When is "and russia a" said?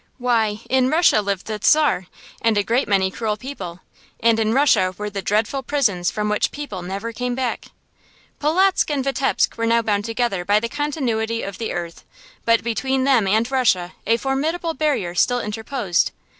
13.27-14.17